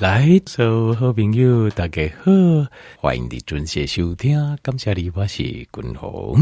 [0.00, 2.32] 来，所有好朋友，大家好，
[2.96, 4.34] 欢迎你准时收听。
[4.62, 6.40] 感谢你，我是君鸿。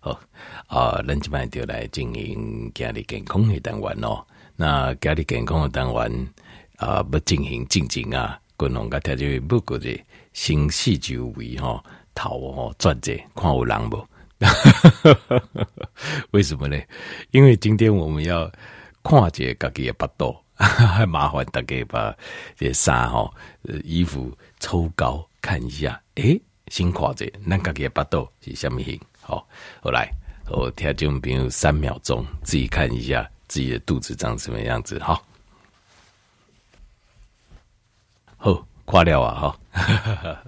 [0.00, 0.20] 好
[0.66, 4.22] 啊，咱今晚就来进行家里健康的单元哦。
[4.56, 6.28] 那家里健康的单元
[6.76, 9.98] 啊，要进行静静啊，君鸿甲听就不过的
[10.34, 11.82] 新四周围哈，
[12.14, 14.06] 头哦转者看有人不？
[16.32, 16.78] 为什么呢？
[17.30, 18.52] 因为今天我们要
[19.02, 20.36] 看一下家己的巴肚。
[20.66, 22.12] 还麻烦大家把
[22.56, 23.32] 这衫哈，
[23.84, 29.00] 衣服抽高看一下，诶、欸，先看者，咱家己的巴肚是什么型？
[29.20, 29.46] 好，
[29.80, 30.10] 后来
[30.50, 34.98] 我听众朋友三秒钟，自己看一下自己的肚子长什么样子。
[34.98, 35.24] 好，
[38.36, 39.56] 好，挂了啊！
[39.70, 40.42] 哈，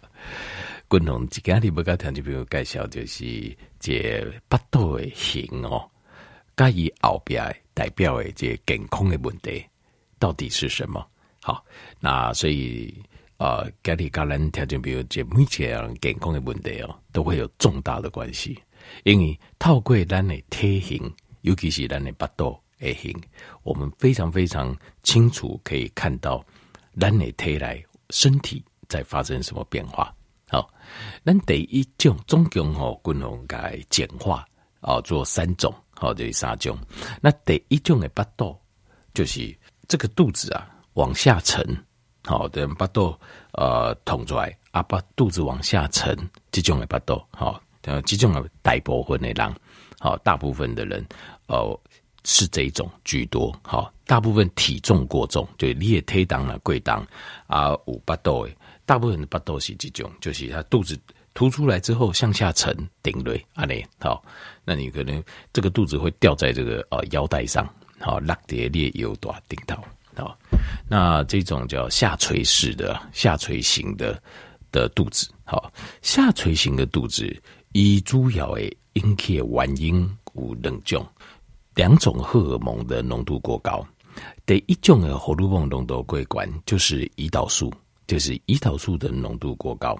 [0.88, 5.88] 共同今天你不跟听众朋友介绍，就是这巴肚的型哦，
[6.56, 9.65] 加以后边代表的这健康的问题。
[10.20, 11.05] 到底是什么？
[11.42, 11.65] 好，
[11.98, 12.95] 那所以
[13.38, 18.62] 呃，家里家人条件，比如这目前健康的问题哦，都会有重大的关系。
[19.04, 23.18] 因为透过咱的体型，尤其是咱的巴肚的型，
[23.62, 26.45] 我们非常非常清楚可以看到
[27.01, 30.15] 咱的体内身体在发生什么变化。
[30.46, 30.71] 好，
[31.24, 34.46] 咱第一种总共吼，共同该简化
[34.82, 36.79] 哦，做三种，好，就是三种。
[37.23, 38.55] 那第一种的巴肚
[39.15, 39.57] 就是。
[39.91, 41.66] 这个肚子啊，往下沉，
[42.23, 43.13] 好的，巴肚
[43.55, 46.16] 呃捅出来啊，把肚子往下沉，
[46.52, 49.52] 这种的巴肚，好，这种的大部分的人，
[49.99, 51.05] 好，大部分的人，
[51.49, 51.77] 哦，
[52.23, 57.05] 是这一种居多，好，大部分体重过重，就你也推档了贵档
[57.49, 60.96] 啊，五巴肚诶，大部分的巴肚是这种，就是他肚子
[61.35, 64.22] 凸出来之后向下沉，顶锐啊嘞，好，
[64.65, 65.21] 那你可能
[65.53, 67.69] 这个肚子会吊在这个呃腰带上。
[68.00, 69.84] 好，拉叠裂有多顶到
[70.16, 70.37] 好，
[70.88, 74.20] 那这种叫下垂式的、下垂型的
[74.72, 75.72] 的肚子，好，
[76.03, 77.41] 下垂型的肚子，
[77.72, 78.62] 以主要的
[78.94, 80.00] 引起原因
[80.34, 81.06] 有两种，
[81.75, 83.87] 两种荷尔蒙的浓度过高。
[84.44, 87.72] 第一种的荷尔蒙浓度过高，就是胰岛素，
[88.06, 89.99] 就是胰岛素的浓度过高。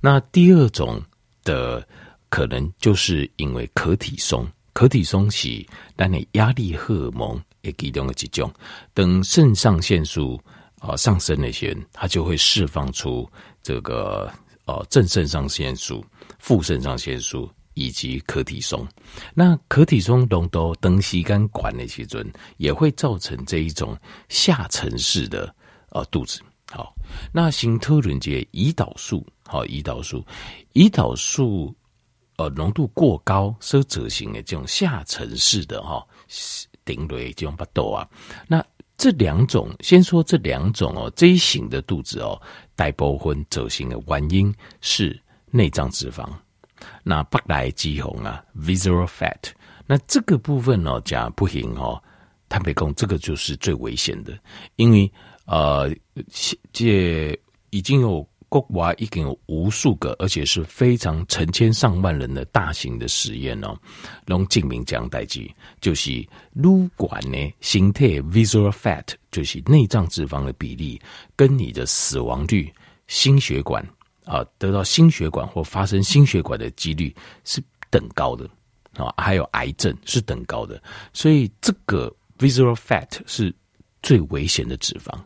[0.00, 1.02] 那第二种
[1.44, 1.86] 的
[2.30, 4.46] 可能就是因为可体松。
[4.72, 5.64] 可体松是
[5.96, 8.50] 咱你压力荷尔蒙也其中的几种，
[8.94, 10.40] 等肾上腺素
[10.78, 13.30] 啊上升那些，它就会释放出
[13.62, 14.32] 这个
[14.64, 16.04] 呃正肾上腺素、
[16.38, 18.86] 副肾上腺素以及可体松。
[19.34, 23.96] 那可体松浓度等时间管的时阵，也会造成这一种
[24.28, 25.54] 下沉式的
[25.90, 26.40] 呃肚子。
[26.70, 26.94] 好，
[27.30, 30.24] 那新特伦节胰岛素，好胰岛素，
[30.72, 31.74] 胰岛素。
[32.42, 36.04] 呃，浓度过高，收褶型的这种下沉式的哈，
[36.84, 38.08] 顶锐这种巴肚啊，
[38.48, 38.64] 那
[38.96, 42.40] 这两种，先说这两种哦，这一型的肚子哦，
[42.74, 45.16] 大部分褶型的原因是
[45.52, 46.28] 内脏脂肪，
[47.04, 49.52] 那腹内脂肪啊，visceral fat，
[49.86, 52.02] 那这个部分哦，讲不行哦，
[52.48, 54.36] 坦白讲，这个就是最危险的，
[54.74, 55.12] 因为
[55.46, 55.88] 呃，
[56.72, 57.38] 这
[57.70, 58.26] 已经有。
[58.52, 63.74] 国外已经有无数个，而且是非常成千上万人的大型的实验哦，
[64.26, 71.00] 拢证明这样代志，就是撸管呢，形态 visceral fat 就是内脏脂肪的比例，
[71.34, 72.70] 跟你的死亡率、
[73.06, 73.82] 心血管
[74.26, 77.14] 啊得到心血管或发生心血管的几率
[77.44, 77.58] 是
[77.88, 78.46] 等高的
[78.98, 80.78] 啊，还有癌症是等高的，
[81.14, 83.54] 所以这个 visceral fat 是
[84.02, 85.18] 最危险的脂肪，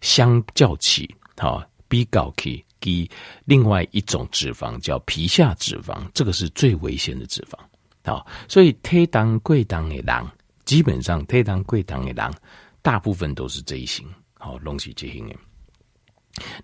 [0.00, 2.64] 相较起啊比较起。
[2.82, 3.08] 第
[3.44, 7.56] 另外一种脂肪叫皮下脂肪，这个是最危险的脂肪。
[8.04, 10.26] 好，所以体重过重的人，
[10.64, 12.34] 基本上体重过重的人，
[12.82, 14.04] 大部分都是这一型。
[14.34, 15.36] 好，拢是这型的。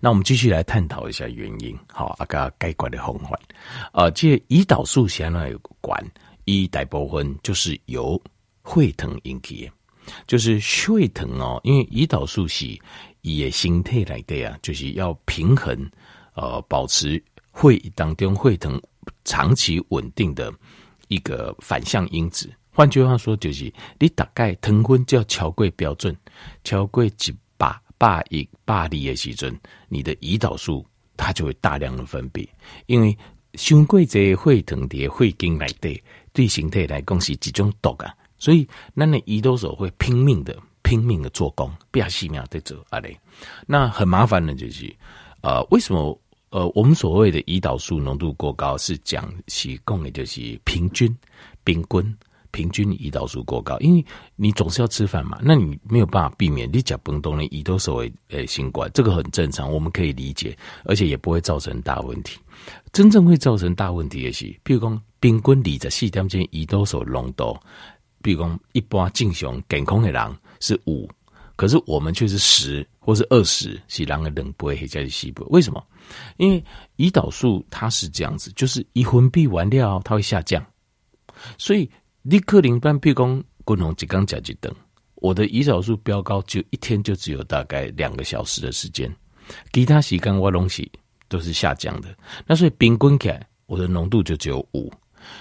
[0.01, 1.77] 那我们继续来探讨一下原因。
[1.87, 3.39] 好，啊个解决的方法。
[3.93, 6.03] 呃，这胰岛素相当有关，
[6.43, 8.21] 一大部分就是由
[8.65, 9.71] 血糖引起的，
[10.27, 12.65] 就是血糖哦，因为胰岛素是
[13.21, 15.89] 以形态来的啊，就是要平衡。
[16.35, 17.21] 呃，保持
[17.51, 18.81] 会当中血糖
[19.25, 20.53] 长期稳定的
[21.09, 22.49] 一个反向因子。
[22.71, 26.15] 换句话说，就是你大概糖分就要超过标准，
[26.63, 27.11] 超过一
[27.57, 29.53] 百百一百二的时阵，
[29.89, 30.85] 你的胰岛素
[31.17, 32.47] 它就会大量的分泌。
[32.85, 33.17] 因为
[33.55, 36.01] 胸过这血糖的血经来的，
[36.31, 43.15] 对身体来讲是一种毒啊，所以那你胰岛素会拼命的拼命的做工，不要细苗在做啊嘞。
[43.67, 44.91] 那很麻烦的就是，
[45.41, 46.19] 呃，为什么？
[46.51, 51.15] 呃，我们所谓的胰岛素浓度过高，是讲其供的就是平均、
[51.63, 52.17] 平均，
[52.49, 54.03] 平均胰岛素过高，因为
[54.35, 62.39] 你总是要吃饭嘛，那你没有办法避免你甲崩动的胰岛素为诶新冠，这个很正常，我们可以理解，而且也不会造成大问题。
[62.91, 67.55] 真正会造成大问题的是，譬如讲平均二十四点间胰岛素浓度，
[68.21, 71.09] 比如讲一般正常健康的人是五，
[71.55, 75.83] 可是我们却是十或是二十，是人的两倍或者是四倍，为什么？
[76.37, 76.63] 因为
[76.97, 80.65] 胰岛素它是这样子，就是一分泌完了，它会下降。
[81.57, 81.89] 所以
[82.21, 84.73] 你可能半比如讲，滚红几缸甲基等，
[85.15, 89.13] 我的胰岛素飙高，就一天就只有大概两个小时的时间，
[89.71, 90.91] 其他时间我东西
[91.27, 92.09] 都是下降的。
[92.45, 94.91] 那所以平均起来，我的浓度就只有五。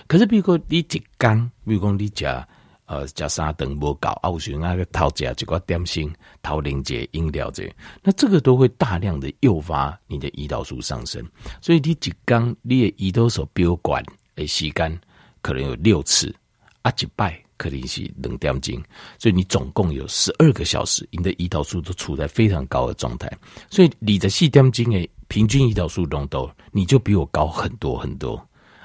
[0.07, 2.47] 可是比如说你一缸，比如讲你加。
[2.89, 6.11] 呃，加三顿无够，啊，有时那个偷食一个点心、
[6.43, 7.71] 偷零节饮料这，
[8.03, 11.23] 那这个都会大量的诱发你的胰岛素上升。
[11.61, 13.99] 所以你一缸你的胰岛素飙高
[14.35, 15.01] 的时间
[15.43, 16.35] 可能有六次，
[16.81, 18.83] 啊，一拜可能是两点钟，
[19.19, 23.31] 所以你总共有十二个小时，你的胰岛素都处在非常高的状态。
[23.69, 28.35] 所以你的四点钟的平均胰岛素浓度，你就比我高很多很多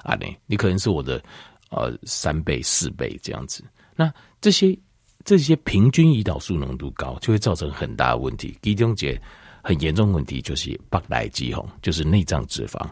[0.03, 0.13] 啊！
[0.19, 1.23] 你你可能是我的
[1.69, 3.63] 呃三倍四倍这样子。
[3.95, 4.77] 那这些
[5.23, 8.57] 这些平均胰岛素浓度高，就会造成很大的问题。
[8.61, 9.21] 其中一个
[9.61, 12.85] 很严重的问题就是白内脂肪，就是内脏脂肪。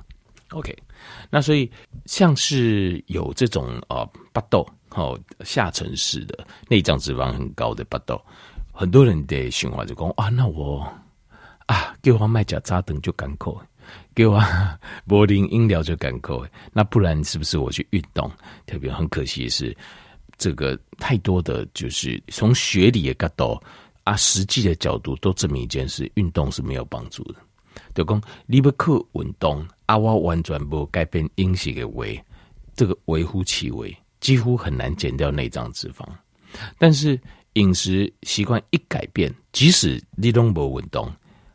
[0.51, 0.75] OK，
[1.30, 1.69] 那所以
[2.06, 8.21] 像是有这种呃巴豆哦下沉式的内脏脂肪很高的巴豆，
[8.71, 10.86] 很多人的循环就讲啊，那我
[11.68, 13.62] 啊给我卖假扎灯就干口，
[14.13, 14.42] 给我
[15.07, 18.30] 柏林音疗就干口，那不然是不是我去运动？
[18.65, 19.75] 特别很可惜是。
[20.41, 23.63] 这个太多的就是从学理的角度
[24.05, 27.35] 啊，实际的角度都证明一件事：运动是没有帮助的。
[27.93, 32.19] 就讲你不去运动啊，我完全不改变饮食的微，
[32.75, 36.03] 这个微乎其微，几乎很难减掉内脏脂肪。
[36.79, 37.19] 但是
[37.53, 41.07] 饮食习惯一改变，即使你都不运动，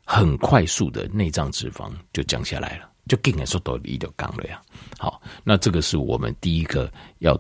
[0.05, 4.63] 很快速的内脏脂肪就降下来了，就更说到你就降了呀。
[4.97, 6.89] 好，那这个是我们第一个
[7.19, 7.37] 要。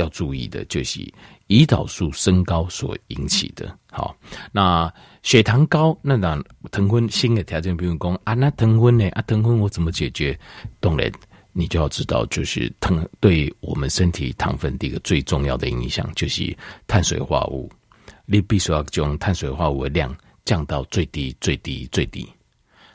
[0.00, 1.00] 要注意的就是
[1.48, 3.78] 胰岛素升高所引起的。
[3.90, 4.16] 好，
[4.52, 9.08] 那血糖高，那那糖分新的条件，比如讲啊，那糖分呢？
[9.10, 10.38] 啊，糖分我怎么解决？
[10.80, 11.10] 当然，
[11.52, 16.56] 你就要知道，就是腾对我们身体糖分的一个最重要的影响，就是
[16.86, 17.70] 碳水化合物。
[18.24, 22.28] 你必须要将碳水化合物的量降到最低、最低、最低。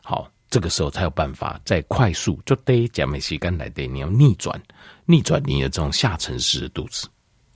[0.04, 0.30] 好。
[0.52, 4.62] 这个时候才有办法再快速就得减美时间来的，你要逆转
[5.06, 7.08] 逆转你的这种下沉式的肚子，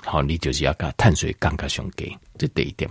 [0.02, 2.90] 好，你就是要把碳水刚刚胸给这得一点。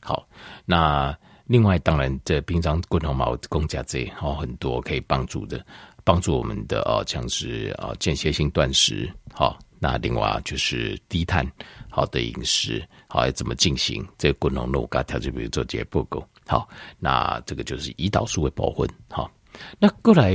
[0.00, 0.26] 好，
[0.64, 5.64] 那另外当然这平常滚红毛公家这好很多可以帮助的，
[6.04, 11.46] 帮助我们的哦，像是啊间歇性断食，好，那另外就是低碳
[11.90, 14.06] 好的饮食，好要怎么进行？
[14.16, 16.26] 这滚红肉嘎条就比如做这些报告。
[16.46, 16.68] 好，
[16.98, 18.88] 那这个就是胰岛素的部分。
[19.08, 19.30] 好，
[19.78, 20.32] 那过来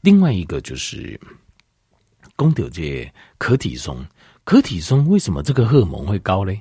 [0.00, 1.20] 另外一个就是，
[2.36, 4.04] 公牛界可体松，
[4.44, 6.54] 可体松为什么这个荷尔蒙会高呢？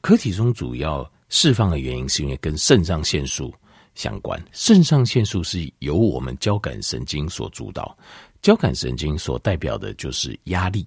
[0.00, 3.52] 可体松主要释放的原因是因为跟肾上腺素
[3.94, 4.40] 相关。
[4.52, 7.96] 肾上腺素是由我们交感神经所主导，
[8.40, 10.86] 交感神经所代表的就是压力，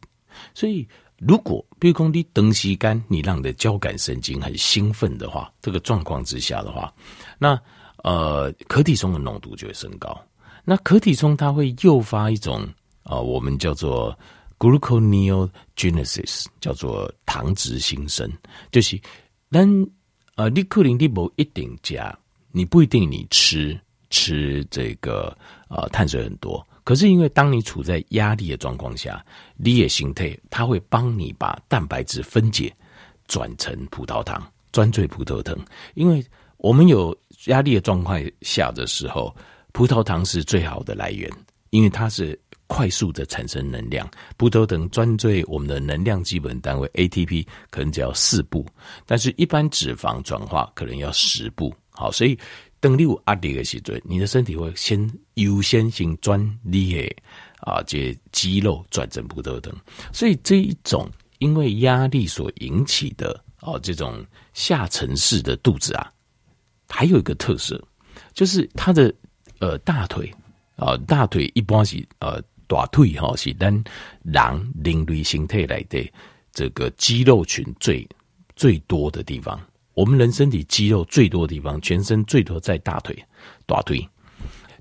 [0.53, 0.87] 所以。
[1.17, 6.93] 如果比如说你长时间，你让你的交感神经很兴奋的话，这个状况之下的话，
[7.39, 7.59] 那
[8.03, 10.15] 呃，可体松的浓度就会升高。
[10.63, 12.67] 那可体松它会诱发一种
[13.03, 14.17] 啊、我们叫做
[14.57, 18.31] gluconeogenesis，叫做糖质新生，
[18.71, 18.99] 就是
[19.49, 19.67] 但
[20.35, 22.17] 呃，你可能你不一定加，
[22.51, 23.79] 你不一定你吃
[24.09, 25.37] 吃这个
[25.69, 26.65] 呃碳水很多。
[26.85, 29.25] 可是，因为当你处在压力的状况下，
[29.57, 32.71] 你的形态它会帮你把蛋白质分解
[33.27, 34.39] 转成葡萄糖，
[34.71, 35.57] 转做葡萄糖。
[35.95, 36.23] 因为
[36.57, 39.35] 我们有压力的状况下的时候，
[39.71, 41.27] 葡萄糖是最好的来源，
[41.71, 44.07] 因为它是快速的产生能量。
[44.37, 48.63] 葡萄糖转做我们的能量基本单位 ATP 可能只要四步，
[49.07, 51.73] 但是一般脂肪转化可能要十步。
[51.89, 52.37] 好，所以。
[52.85, 57.15] 等你有压力的时候，你的身体会先优先性转你的
[57.61, 59.75] 啊，这肌肉转成葡萄糖。
[60.13, 64.23] 所以这一种因为压力所引起的啊，这种
[64.53, 66.13] 下沉式的肚子啊，
[66.87, 67.83] 还有一个特色，
[68.33, 69.11] 就是它的
[69.57, 70.31] 呃大腿
[70.75, 73.73] 啊，大腿一般是呃大腿哈，是咱
[74.21, 76.07] 人人类形态来的
[76.53, 78.07] 这个肌肉群最
[78.55, 79.59] 最多的地方。
[79.95, 83.17] 我们人身体肌肉最多的地方，全身最多在大腿、
[83.65, 84.07] 大腿。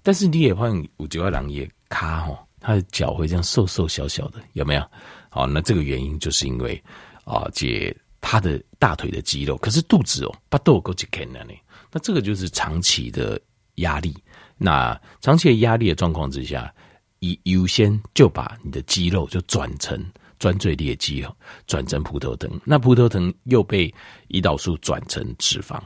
[0.03, 4.85] 但是你也发现，有几个人也卡吼，他的脚会这样瘦瘦小小的，有没有？
[5.31, 6.83] 好，那这个原因就是因为
[7.25, 11.55] 啊，解他的大腿的肌肉，可是肚子哦，巴豆够去啃了呢。
[11.91, 13.41] 那这个就是长期的
[13.77, 14.15] 压力。
[14.59, 16.73] 那长期的压力的状况之下，
[17.21, 19.99] 以优先就把你的肌肉就转成
[20.39, 21.35] 专坠裂肌哦，
[21.67, 22.51] 转成葡萄藤。
[22.65, 23.93] 那葡萄藤又被
[24.29, 25.81] 胰岛素转成脂肪，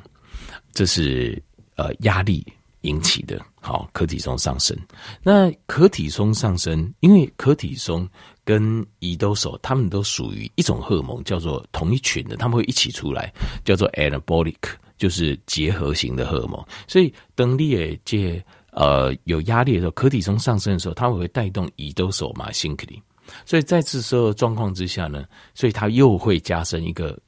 [0.73, 1.43] 这是
[1.77, 2.47] 呃压力
[2.83, 3.41] 引起的。
[3.61, 4.77] 好，可体松上升。
[5.23, 8.09] 那可体松上升，因为可体松
[8.45, 13.33] 跟胰岛素，他们都属于一种荷尔蒙，叫做同一群的，他们会一起出来，
[13.65, 14.57] 叫做 anabolic，
[14.97, 16.65] 就是结合型的荷尔蒙。
[16.87, 23.03] 所以当你也借呃有压力的时候，可体松上升的时候，它会带动胰岛素嘛，辛克里。
[23.45, 27.19] 所以在这时候状况之下呢，所以它又会加深一个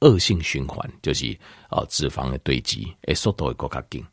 [0.00, 1.38] 恶性循环，就是
[1.68, 4.04] 啊、脂肪的堆积，诶速度会更加紧。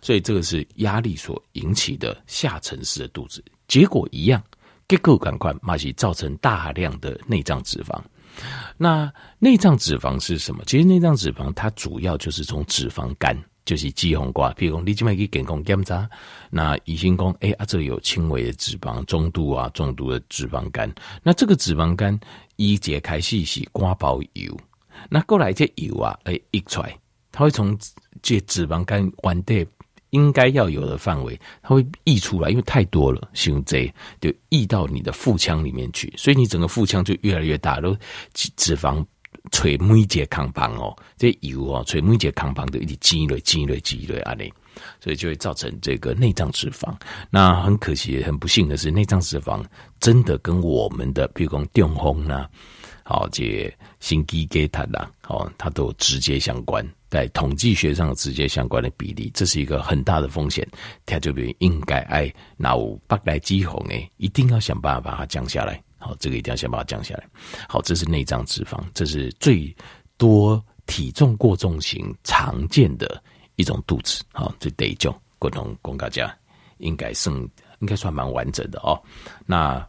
[0.00, 4.42] 所以这个是压力所引起的下沉式的肚子，结果一样，
[4.88, 8.00] 结构感官马上造成大量的内脏脂肪。
[8.76, 10.64] 那内脏脂肪是什么？
[10.66, 14.52] 其实内脏脂肪它主要就是从脂肪肝，就是脂肪肝。
[14.52, 16.08] 譬如说你今麦去健康检查，
[16.50, 20.92] 那医生讲，哎啊，这有轻微的脂肪，中度啊，重度的脂肪肝。
[21.22, 22.18] 那这个脂肪肝
[22.56, 24.56] 一解开始是瓜包油，
[25.08, 26.98] 那过来这油啊，哎溢出来，
[27.32, 27.78] 它会从
[28.22, 29.66] 这脂肪肝完的。
[30.10, 37.96] 应该要有的范围，它会溢出来，因为太多了，胸椎就溢到你的腹腔里面去，所以你整个腹腔就越来越大，都
[38.32, 39.04] 脂肪
[39.52, 44.52] 垂每一节康旁哦，这油哦垂每一节康旁都一直积累积累积累啊嘞，
[45.00, 46.94] 所以就会造成这个内脏脂肪。
[47.30, 49.62] 那很可惜，很不幸的是，内脏脂肪
[50.00, 52.46] 真的跟我们的，比如讲中风呐，
[53.04, 56.84] 好这心肌梗塞啦，好，它都直接相关。
[57.10, 60.66] 在统计学上直接相关的比例，这是一个很大的风险。
[61.06, 65.80] 它就比应该爱那有白来肌红诶，一定要想办法把它降下来。
[66.04, 67.26] 好，这个一定要先把它降下来。
[67.66, 69.74] 好，这是内脏脂肪，这是最
[70.18, 73.22] 多体重过重型常见的
[73.56, 74.22] 一种肚子。
[74.30, 76.36] 好，这第一种，共同供大家
[76.76, 77.34] 应该算
[77.80, 79.00] 应该算蛮完整的哦。
[79.46, 79.86] 那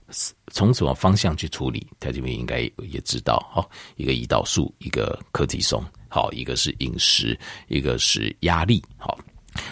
[0.47, 1.85] 从什么方向去处理？
[1.99, 3.45] 它这边应该也知道。
[3.51, 5.83] 好，一个胰岛素，一个可体松。
[6.07, 8.81] 好，一个是饮食，一个是压力。
[8.97, 9.19] 好，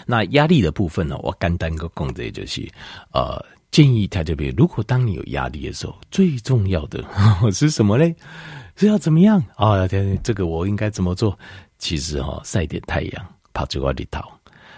[0.06, 1.18] 那压力的部分呢？
[1.20, 2.70] 我简单个讲的就是，
[3.14, 3.42] 呃，
[3.74, 7.04] 建议他这边，如果当你有压力的时候，最重要的
[7.52, 8.16] 是什么嘞？
[8.76, 9.44] 是要怎么样？
[9.56, 9.88] 啊、
[10.24, 11.36] 这个我应该怎么做？
[11.80, 14.22] 其实哈、哦，晒点太阳，跑这块里头，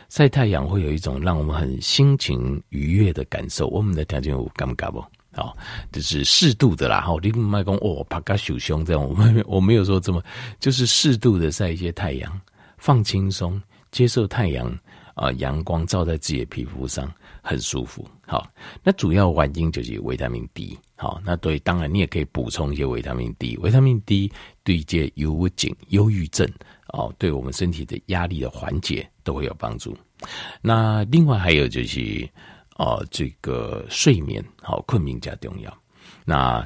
[0.07, 3.67] 晒太阳会有一种让我们很心情愉悦的感受。
[3.67, 5.03] 我们的条件有感不感不？
[5.33, 5.57] 好，
[5.91, 7.01] 就是适度的啦。
[7.01, 10.23] 好，你麦讲哦，拍个手胸这样，我 没我没有说这么，
[10.57, 12.41] 就是适度的晒一些太阳，
[12.77, 13.61] 放轻松，
[13.91, 14.73] 接受太阳
[15.15, 17.11] 啊阳光照在自己的皮肤上，
[17.45, 18.05] 很舒服。
[18.25, 18.45] 好，
[18.83, 20.77] 那主要原因就是维他命 D。
[20.95, 23.55] 好，那对，当然你也可以补充一些维他命 D。
[23.57, 24.31] 维他命 D
[24.63, 26.45] 对一些忧郁症、忧郁症
[26.87, 29.95] 哦，对我们身体的压力的缓解都会有帮助。
[30.61, 32.27] 那另外还有就是。
[32.77, 35.73] 哦、这个睡眠好，困眠加重要。
[36.25, 36.61] 那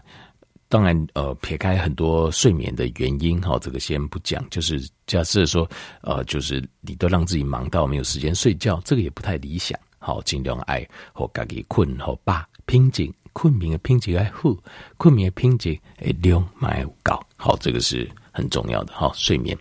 [0.67, 4.43] 当然，呃，撇开很多睡眠的原因，哈，这个先不讲。
[4.49, 5.69] 就是假设说，
[6.01, 9.79] 呃，就是你都让自己忙到没有时间睡觉，这个也不太理想。
[9.99, 14.55] 好，尽量爱和自己困好吧，品质困眠的品质爱好，
[14.97, 17.21] 困眠的品质诶量蛮高。
[17.35, 19.11] 好，这个是很重要的哈。
[19.13, 19.57] 睡眠，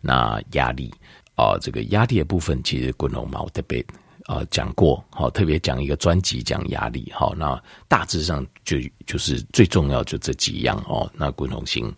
[0.00, 0.90] 那压力
[1.34, 3.84] 啊、这个压力的部分其实滚龙毛特别。
[4.26, 11.10] 啊，讲过好，特别讲一个专辑讲压力，好，那大致上就就是最重要就这几样哦。
[11.16, 11.92] 那滚同性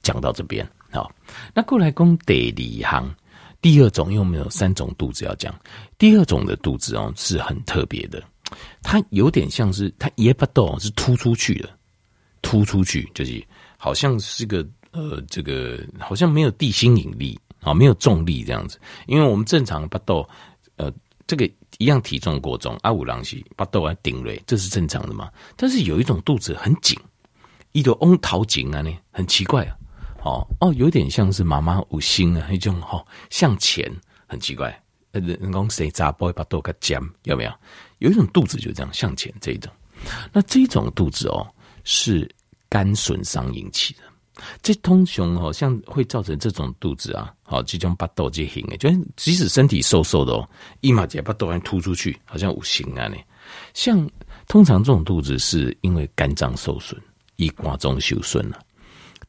[0.00, 1.12] 讲到这边好，
[1.52, 3.14] 那过来讲第二行，
[3.60, 5.54] 第二种，因为我们有三种肚子要讲，
[5.98, 8.22] 第二种的肚子哦是很特别的，
[8.82, 11.70] 它有点像是它也不动，是突出去的，
[12.42, 13.42] 突出去就是
[13.76, 20.26] 好像是个呃这个好像没有地心引力啊，没有重力这样子，因为我们正常不动
[20.76, 20.92] 呃。
[21.26, 21.48] 这个
[21.78, 25.30] 一样体重过重，阿五郎西把豆啊顶嘞，这是正常的嘛？
[25.54, 26.98] 但是有一种肚子很紧，
[27.70, 29.76] 一种翁桃紧啊呢，很奇怪啊。
[30.22, 33.90] 哦哦，有点像是妈妈五星啊，一种哈向前，
[34.26, 34.70] 很奇怪。
[35.12, 37.52] 呃，人讲谁扎波把豆给尖，有没有？
[37.98, 39.72] 有一种肚子就这样向前这一种，
[40.32, 41.46] 那这种肚子哦
[41.84, 42.28] 是
[42.68, 44.00] 肝损伤引起的。
[44.62, 50.48] 这通常好像会造成这种肚子啊，好，这种把肚这型诶，就即使身体瘦瘦的哦，
[50.80, 53.16] 一马姐巴肚还突出去，好像五行啊呢。
[53.74, 54.08] 像
[54.46, 56.98] 通常这种肚子是因为肝脏受损，
[57.36, 58.60] 以瓜中受损了。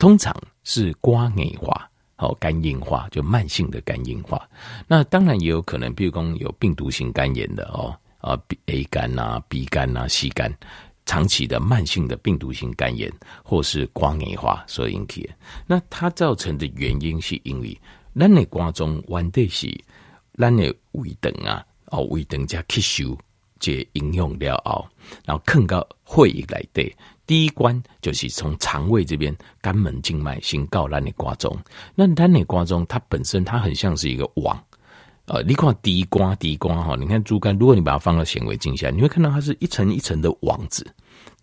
[0.02, 4.50] 通常是瓜硬化，好肝硬化，就慢性的肝硬化。
[4.88, 10.52] 那当然也有可能，譬如说有病毒性肝炎的哦，啊 A 肝呐、B 肝呐、C 肝。
[11.06, 13.12] 长期的慢性的病毒性肝炎
[13.44, 15.30] 或是肝硬化所引起的。
[15.68, 17.80] 那它造成的原因是因为
[18.20, 19.68] 咱的肝脏原底是
[20.36, 23.16] 咱的胃等啊，哦胃等加吸收
[23.60, 24.88] 这营养了后，
[25.26, 26.92] 然后放到血液来的。
[27.26, 31.58] 第一关就是从肠胃这边肝门静脉先到烂的瓜中。
[31.96, 34.62] 那咱的瓜中它本身它很像是一个网。
[35.26, 40.86] 呃，你看第一关，第一关哈，你看猪肝，如果你把它放到显微镜下，你会看到它是一层一层的网子，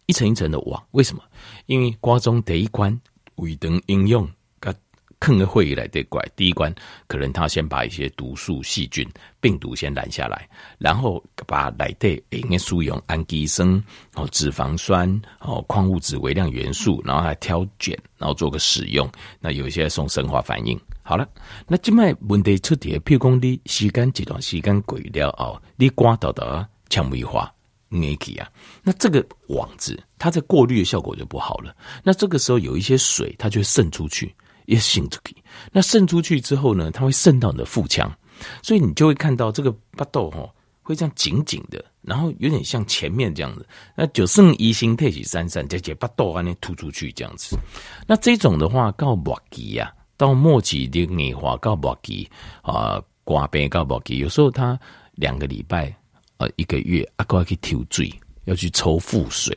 [0.06, 0.82] 一层一层的网。
[0.90, 1.22] 为什么？
[1.66, 3.00] 因为瓜中第一关
[3.36, 4.28] 胃等应用，
[5.20, 6.24] 坑的会议来得怪。
[6.36, 6.74] 第一关
[7.06, 9.08] 可能他先把一些毒素、细菌、
[9.40, 10.48] 病毒先拦下来，
[10.78, 13.68] 然后把来的应该输用氨基酸、
[14.14, 15.08] 哦脂肪酸、
[15.40, 19.10] 哦矿物质、微量元素，然后来挑拣，然后做个使用。
[19.40, 20.78] 那有一些送生化反应。
[21.02, 21.26] 好了，
[21.66, 27.50] 那这卖问题出题，譬如讲你时间这段时间过了哦，你刮到的纤维化
[27.90, 28.46] 硬起啊，
[28.82, 31.74] 那这个网子它在过滤的效果就不好了。
[32.04, 34.34] 那这个时候有一些水，它就渗出去，
[34.68, 35.34] 也渗出去。
[35.72, 38.10] 那渗出去之后呢，它会渗到你的腹腔，
[38.62, 40.48] 所以你就会看到这个巴豆哈
[40.82, 43.66] 会这样紧紧的，然后有点像前面这样子。
[43.96, 47.56] 那就剩一心退起三散，这些巴豆啊那突出去这样子。
[48.06, 49.92] 那这种的话，告末期呀。
[50.18, 52.28] 到末期的硬化到末期
[52.60, 54.76] 啊，挂病到末期，有时候他
[55.14, 55.94] 两个礼拜
[56.38, 58.12] 呃一个月，阿哥要去抽水，
[58.44, 59.54] 要去抽腹水，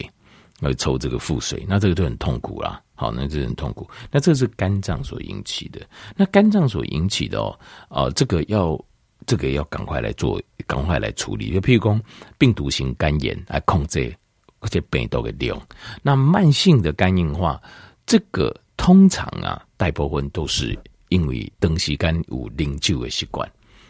[0.59, 2.79] 要抽这个腹水，那这个就很痛苦啦。
[3.01, 3.89] 好，那这很痛苦。
[4.11, 5.81] 那这是肝脏所引起的。
[6.15, 8.79] 那肝脏所引起的哦，啊，这个要
[9.25, 11.51] 这个要赶快来做，赶快来处理。
[11.51, 11.99] 就譬如说
[12.37, 14.15] 病毒性肝炎来控制
[14.59, 15.59] 而且病毒的量。
[16.03, 17.59] 那慢性的肝硬化，
[18.05, 18.55] 这个。
[18.77, 20.75] 通常啊，大部分都是
[21.09, 23.47] 因为长时间有饮酒的习惯，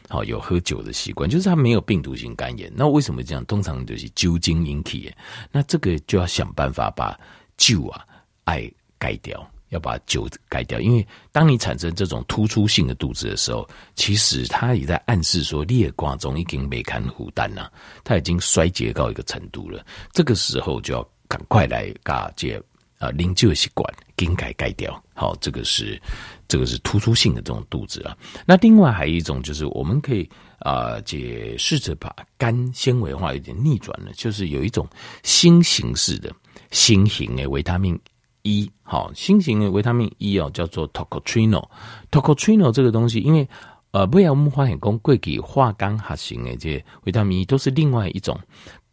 [0.10, 2.70] 好有喝酒的习惯，就是他没有病毒性肝炎。
[2.76, 3.46] 那为什么这样？
[3.46, 5.10] 通常就是酒精引起。
[5.50, 7.18] 那这个就要想办法把
[7.56, 8.06] 酒啊
[8.44, 8.70] 爱
[9.02, 10.80] 改掉，要把酒改掉。
[10.80, 19.84] 因为当你产生这种突出性的肚子的时候，其实它也在暗示说，你的肝脏已经没堪负担了，它已经衰竭到一个程度了。
[20.14, 22.62] 这个时候就要赶快来嘎接。
[23.02, 23.84] 啊，饮酒的习惯
[24.16, 25.04] 更改改掉。
[25.16, 26.00] 好，这个是
[26.48, 28.16] 这个是突出性的这种肚子啊。
[28.46, 34.88] 那另外还有一种就是，我们可以啊，解试着把肝纤维化有点逆转了，就是有一种
[35.24, 36.32] 新形式的
[36.70, 38.00] 新型的维他命
[38.44, 38.72] E。
[38.84, 41.68] 好，新型的维他命 E 哦，叫做 tocotrino。
[42.12, 43.48] tocotrino 这个东西，因为
[43.92, 48.40] 呃，不要我们发现讲过去化肝核型的这维他命 E 都是另外一种。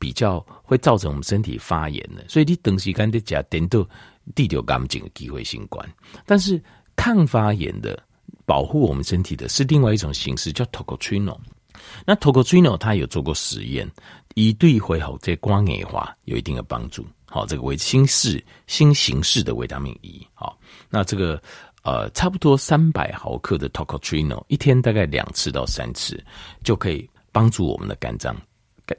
[0.01, 3.85] 比较会造成我们身体发炎的，所以你长时间的加点到
[4.33, 5.85] 第六感情的机会新冠。
[6.25, 6.63] 但是
[6.95, 8.01] 抗发炎的
[8.47, 11.37] 保护我们身体的是另外一种形式，叫 tocotrino。
[12.07, 13.91] 那 Tocotrienol 它有做过实验，
[14.37, 17.05] 以对恢复这肝硬化有一定的帮助。
[17.29, 20.27] 好，这个为新式新形式的维他命 E。
[20.35, 21.41] 好，那这个
[21.83, 26.23] 呃差不多三百毫克的 Tocotrino，一天大概两次到三次，
[26.65, 28.35] 就可以帮助我们的肝脏。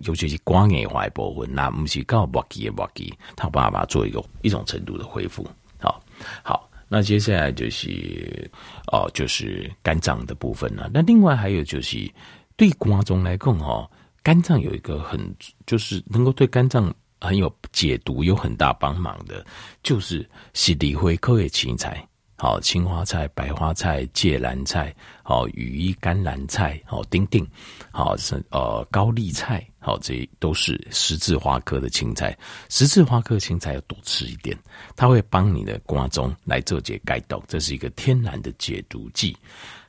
[0.02, 5.44] 尤其是肝硬化的部分，那不是刚好末期的末期，他有办法把它做一个一种程度的恢复。
[5.80, 6.00] 好，
[6.44, 8.48] 好，那接下来就是
[8.92, 10.92] 哦，就是肝脏的部分了。
[10.94, 12.08] 那另外还有就是
[12.56, 13.90] 对肝脏来讲，哈，
[14.22, 15.20] 肝脏有一个很
[15.66, 19.46] 就是能够对肝脏很有解毒、有很大帮忙的，
[19.84, 22.06] 就是是里灰科的青菜。
[22.42, 27.46] 好，青花菜、白花菜、芥蓝菜，好羽衣甘蓝菜，好丁丁，
[27.92, 32.34] 好是呃高丽菜，好这都是十字花科的青菜。
[32.70, 34.58] 十字花科青菜要多吃一点，
[34.96, 39.36] 它会帮你的肝中来做解解毒，这是一个天然的解毒剂。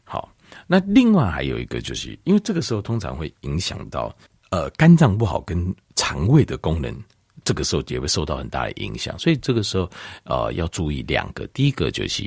[0.02, 0.28] 好，
[0.66, 4.12] 那另外还有一个，就是因为这个时候通常会影响到
[4.50, 6.92] 呃肝脏不好跟肠胃的功能。
[7.50, 9.90] 这个时候也会受到很大的影响，所以这个时候
[10.22, 12.22] 呃要注意两个，第一个就是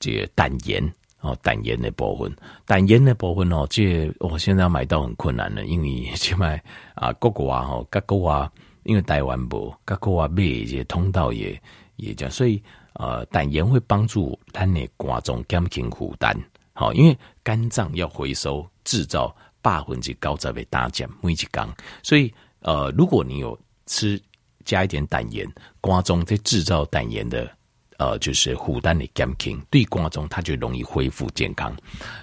[0.00, 0.82] 这个胆盐
[1.20, 6.58] 哦，胆盐的部分，胆盐的部分哦，这我、哦、现在买到很困难了，因为现在
[6.94, 8.50] 啊各国啊哈各国啊，
[8.84, 11.60] 因为台湾不各国啊买一些通道也
[11.96, 12.62] 也这样，所以
[12.94, 16.34] 呃胆盐会帮助咱的肝脏减轻负担，
[16.72, 21.68] 好，因为肝脏要回收制造百分之九十的胆碱每一缸，
[22.02, 24.18] 所以呃如果你有吃。
[24.64, 25.46] 加一点胆盐，
[25.80, 27.50] 肝脏在制造胆盐的，
[27.98, 31.76] 呃，就是负担的减轻，对肝脏它就容易恢复健康。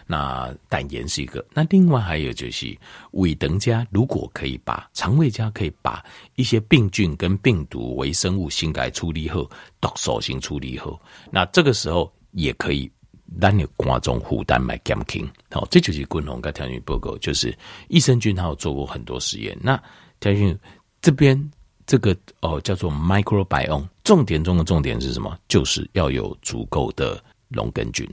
[0.06, 2.78] 那胆盐是一个，那另外还有就是
[3.12, 6.04] 胃等家，如果可以把肠胃家可以把
[6.36, 9.50] 一些病菌跟病毒微生物性改处理后，
[9.80, 11.00] 毒素性处理后，
[11.32, 12.92] 那这个时候也可以
[13.40, 15.26] 让你肝脏负担来减轻。
[15.52, 19.58] 好，这就是共同跟条件报告，就是益生菌他有做过很多实验。
[19.62, 19.82] 那
[20.20, 20.60] 条件
[21.02, 21.52] 这边。
[21.92, 25.38] 这个哦叫做 microbiome，重点中的重点是什么？
[25.50, 27.22] 就是要有足够的。
[27.54, 28.10] 龙根菌，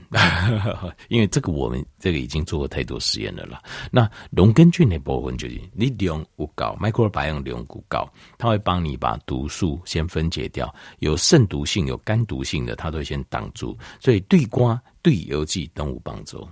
[1.07, 3.63] 因为这个我们这个已经做过太多实验了啦。
[3.89, 8.05] 那龙根菌的部分就是你量不高，microbiome 量不高，
[8.37, 16.45] 它会帮你把毒素先分解掉，有肾毒性、有肝毒性的，它都会先挡住，所以对瓜、对油剂都有帮助。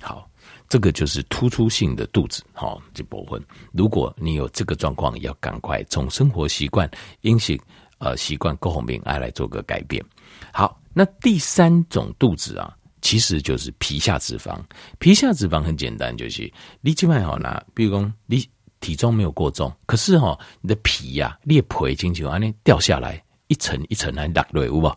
[0.00, 0.28] 好，
[0.68, 3.42] 这个就是突出性的肚子，好这部分。
[3.72, 6.90] 如果你有这个状况，要赶快从生活习惯、
[7.22, 7.58] 饮食
[7.98, 10.04] 呃习惯各方面来来做个改变。
[10.52, 10.76] 好。
[10.92, 14.60] 那第三种肚子啊，其实就是皮下脂肪。
[14.98, 18.44] 皮下脂肪很简单，就是你基本好拿，比如说你
[18.80, 24.92] 体重没有过重，可是哈，你的皮呀、啊，裂皮进去完了掉下来一层一层来落落，有无？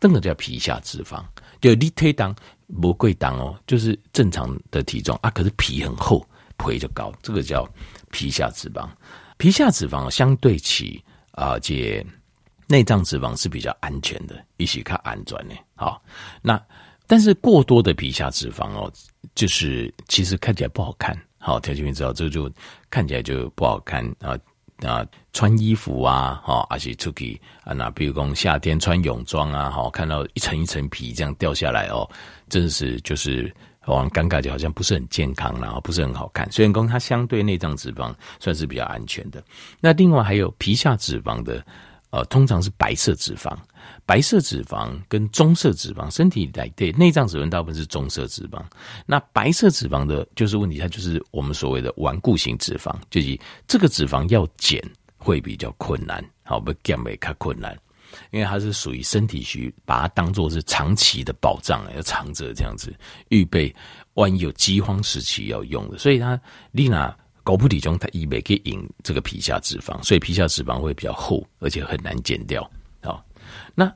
[0.00, 1.22] 这个叫皮下脂肪。
[1.60, 2.34] 就你体重
[2.80, 7.68] 不贵重哦，就是正常的体重啊，可是皮很厚，皮就高，这个叫
[8.10, 8.88] 皮下脂肪。
[9.36, 12.04] 皮下脂肪相对起啊，这。
[12.66, 15.54] 内脏脂肪是比较安全的，一起看安全的。
[15.74, 16.02] 好，
[16.40, 16.58] 那
[17.06, 18.90] 但是过多的皮下脂肪哦，
[19.34, 21.14] 就是其实看起来不好看。
[21.36, 22.50] 好，条件员知道这就
[22.88, 24.34] 看起来就不好看啊
[24.82, 25.06] 啊！
[25.32, 32.08] 穿衣服啊，哈，而且出去啊，那比如讲夏天穿泳装啊，哈，看到一层一层皮这样掉下来哦，
[32.48, 36.50] 真是就是哦尴尬，就好像不是很健康，然后不是很好看。
[36.50, 39.42] 虽然讲它相对内脏脂肪算是比较安全的，
[39.80, 41.64] 那另外还有皮下脂肪的。
[42.10, 43.52] 呃，通常是白色脂肪，
[44.06, 48.62] 白色脂肪跟棕色脂肪，身体来对内脏脂肪大部分是棕色脂肪。
[49.06, 54.82] 那白色脂肪的，就是问题，它就是我们所谓的顽固型脂肪，就是这个脂肪要减
[55.16, 57.76] 会比较困难，好不减会较困难，
[58.30, 62.94] 因为它是属于身体需把它当做是长期的保障，要藏着这样子，
[63.28, 63.74] 预备
[64.14, 66.40] 万一有饥荒时期要用的，所以它
[66.72, 67.14] 丽娜。
[67.46, 72.66] 狗不体中，它以为可以引这个皮下脂肪，所以皮下脂肪会比较厚，而且很难减掉。
[73.74, 73.92] 那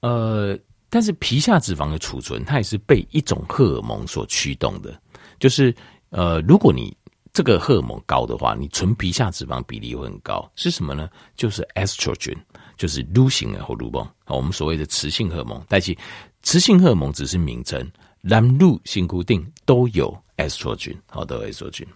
[0.00, 0.58] 呃，
[0.90, 5.00] 但是皮下脂肪的储存，它也是被一种荷尔蒙所驱动的，
[5.38, 5.74] 就是
[6.10, 6.96] 呃，如果你
[7.32, 10.50] 这个荷尔蒙高的话，你存皮下脂肪比例会很高。
[10.54, 11.08] 是什么呢？
[11.34, 12.36] 就是 estrogen，
[12.76, 15.64] 就是雌性的荷尔蒙，我们所谓的雌性荷尔蒙。
[15.68, 15.96] 但是
[16.42, 21.86] 雌性荷尔蒙只是名称，男女性固定都有 estrogen，好的 estrogen。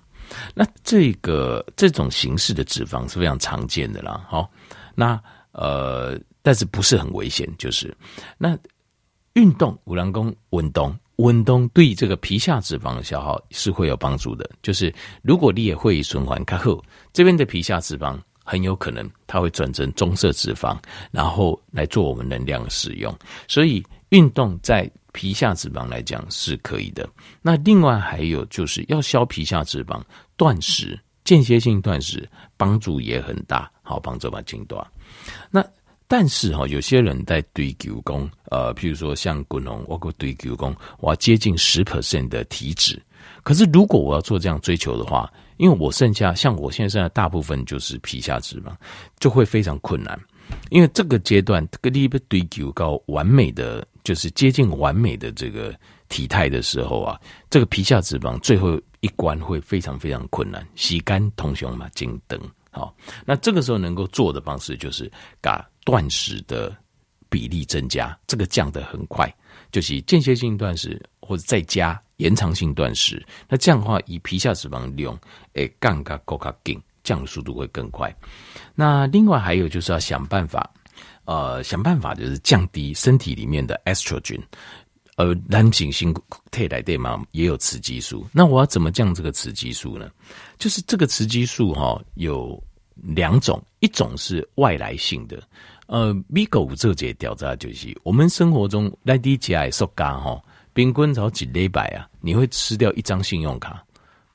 [0.55, 4.51] 那这个这种形式的脂肪是非常常见的啦，好，
[4.95, 7.93] 那呃，但是不是很危险，就是
[8.39, 8.57] 那
[9.33, 16.81] 运动，五郎公运动，运动对这个皮下脂肪的消耗是会有帮助的，就是如果你也会循环开后，
[17.13, 20.79] 这边的皮下脂肪很有可能它会转成棕色脂肪，
[21.11, 23.13] 然后来做我们能量使用，
[23.49, 24.89] 所以运动在。
[25.13, 27.09] 皮下脂肪来讲是可以的，
[27.41, 29.99] 那另外还有就是要消皮下脂肪，
[30.37, 34.87] 断食、间歇性断食帮助也很大，好帮助把筋断。
[35.51, 35.65] 那
[36.09, 43.01] 但是哈，有些人在追求功，呃，譬如说像滚龙，我给追求功，我要接近十 percent 的体脂。
[43.43, 48.73] 可是如果我要做这样追求的话，因为我剩下像我现在剩下大部分就是皮下脂肪，
[49.19, 50.19] 就会非常困难。
[50.71, 53.87] 因为这个阶段，这个你要追求高完美的。
[54.05, 55.75] 就是接近完美的这个
[56.09, 62.41] 体态的时候啊，这个皮下脂肪最后一关会非常非常困难，洗干通胸嘛，金灯
[62.71, 62.95] 好。
[63.25, 65.11] 那这个时候能够做的方式就是
[65.43, 66.77] 嘎断食的
[67.31, 69.33] 比例增加，这个降得很快，
[69.73, 73.25] 就是间歇性断食或者再加延长性断食。
[73.49, 75.19] 那这样的话，以皮下脂肪量
[75.55, 78.15] 诶，降个够卡紧，降的速度会更快。
[78.75, 80.71] 那另外还有就是要想办法。
[81.27, 84.41] 呃，想办法就是降低身体里面的 estrogen，
[85.17, 86.15] 呃，男性性
[86.53, 87.21] 替代对吗？
[87.33, 88.25] 也有雌激素。
[88.33, 90.09] 那我要怎么降这个雌激素呢？
[90.57, 92.63] 就是这个雌激素哈、有
[92.95, 95.43] 两种，一种是外来性的。
[95.87, 103.83] 呃，米狗这节调查就是，我们生活中来滴起来塑胶哈，冰棍炒几礼拜啊，你会吃掉一张信用卡，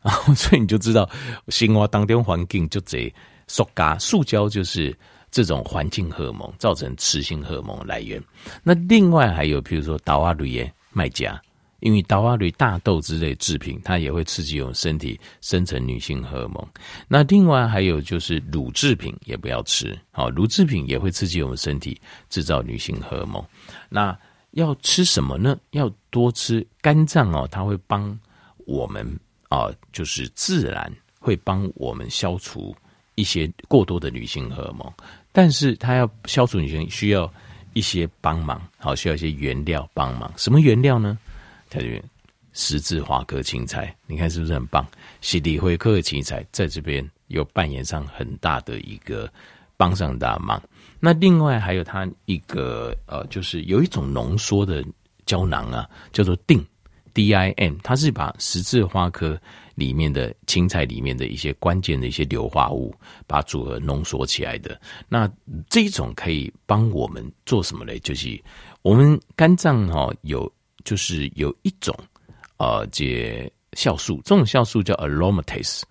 [0.02, 1.10] 然 后所以你就知道，
[1.50, 3.14] 生活当中环境就这
[3.48, 4.98] 塑胶，塑胶就是。
[5.34, 8.22] 这种环境荷尔蒙造成雌性荷尔蒙来源。
[8.64, 11.42] 那另外还有，比如说豆仔类的麦钾，
[11.82, 12.24] 因为豆
[12.58, 16.66] 大豆之类制品，它也会刺激我们身体生成女性荷尔蒙。
[17.08, 23.44] 那另外还有就是乳制品也不要吃，好，乳制品也会刺激我们身体制造女性荷尔蒙。
[23.90, 24.18] 那
[24.52, 25.58] 要吃什么呢？
[25.72, 28.18] 要多吃肝脏哦，它会帮
[28.66, 29.06] 我们
[29.50, 32.76] 啊，就是自然会帮我们消除
[33.16, 34.94] 一些过多的女性荷尔蒙。
[35.32, 37.32] 但是它要消除女性，需要
[37.74, 40.32] 一些帮忙，好，需要一些原料帮忙。
[40.36, 41.18] 什么原料呢？
[41.72, 41.88] 它就
[42.54, 44.86] 十字花科青菜，你看是不是很棒？
[45.22, 49.32] 西里灰科的青菜在这边有扮演上很大的一个
[49.78, 50.62] 帮上大忙。
[51.00, 54.86] 那另外还有它一个呃，就是有一种浓缩的
[55.26, 56.64] 胶囊啊，叫做定
[57.14, 59.40] DIN，它是把十字花科
[59.76, 62.94] 里面的青菜里面的一些关键的一些硫化物，
[63.26, 64.80] 把组合浓缩起来的。
[65.08, 65.32] 那
[65.70, 67.98] 这一种可以帮我们做什么嘞？
[68.00, 68.40] 就是
[68.82, 70.52] 我们肝脏哈有，
[70.84, 71.96] 就是有一种
[72.58, 75.82] 呃，解酵素，这种酵素叫 aromatase，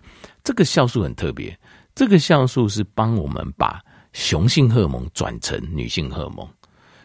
[0.43, 1.57] 这个酵素很特别，
[1.93, 3.81] 这个酵素是帮我们把
[4.13, 6.47] 雄性荷尔蒙转成女性荷尔蒙，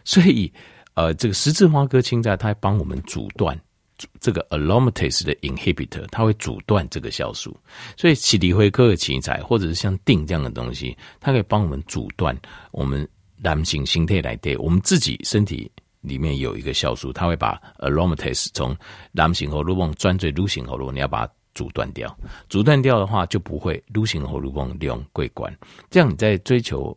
[0.05, 0.51] 所以
[0.93, 3.59] 呃，这个十字花科青菜它帮我们阻断
[4.19, 7.55] 这个 aromatase 的 inhibitor，它会阻断这个酵素，
[7.97, 12.37] 所以启迪灰科的青菜或者是像定这样的东西，它可以帮我们阻断
[12.71, 15.69] 我们男性心态来对，我们自己身体
[16.07, 18.75] 里面有一个酵素，它会把 aromatase 从
[19.11, 21.33] 男性荷尔蒙转为女性荷尔蒙，你要把它。
[21.57, 22.15] 阻断掉，
[22.49, 25.51] 阻断掉的话就不会女性荷尔蒙利用桂冠。
[25.89, 26.95] 这样你在追求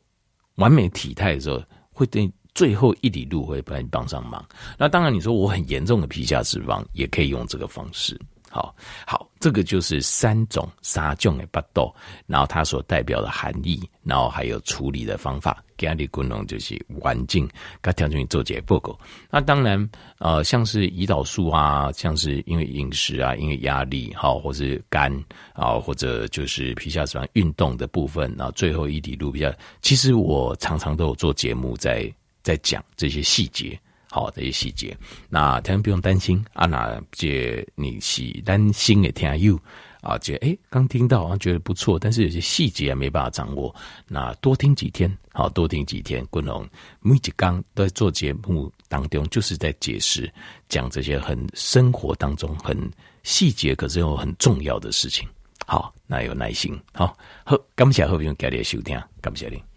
[0.56, 4.44] 完美体态的时候，会对最后一里路会帮你帮上忙。
[4.76, 8.20] 那当然，你说我很严重的皮下脂肪，也可以用这个方式。
[8.50, 8.74] 好
[9.06, 11.94] 好，这个就是三种杀种的巴豆，
[12.26, 15.62] 然后它所代表的含义，然后还有处理的方法。
[15.76, 17.48] 给你功能就是环境，
[17.80, 18.94] 该调整你做解报告。
[19.30, 25.10] 那当然，呃，像是胰岛素啊，像是因为饮食啊，因为压力，好，或是肝
[25.54, 29.50] 啊，或者就是皮下脂肪运动的部分，然后最后一滴路比较。
[29.80, 33.80] 其实我常常都有做节目，在在讲这些细节。
[34.10, 34.96] 好，这些细节，
[35.28, 36.66] 那听不用担心啊。
[36.66, 39.56] 那这你是担心的听友
[40.00, 43.72] 啊，这哎刚听到啊，觉得不错，但是有些细节还没办法掌握。
[44.08, 46.26] 那多听几天，好，多听几天。
[46.26, 46.68] 滚龙
[47.00, 50.28] 每一刚都在做节目当中，就是在解释
[50.68, 52.76] 讲这些很生活当中很
[53.22, 55.28] 细节，可是又很重要的事情。
[55.66, 56.76] 好，那有耐心。
[56.92, 59.69] 好，好，感谢好朋友给你的收听，感谢你。